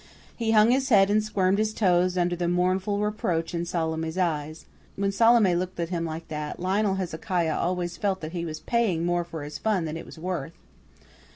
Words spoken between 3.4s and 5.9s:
in Salome's eyes. When Salome looked at